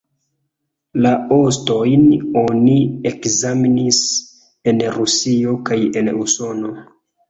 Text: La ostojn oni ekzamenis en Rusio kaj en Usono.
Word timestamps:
La 1.05 1.11
ostojn 1.35 2.07
oni 2.43 2.75
ekzamenis 3.13 4.03
en 4.75 4.85
Rusio 5.01 5.59
kaj 5.73 5.83
en 6.05 6.15
Usono. 6.29 6.79